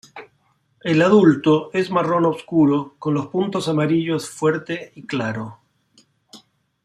[0.83, 5.59] El adulto es marrón obscuro con los puntos amarillos fuerte y claro.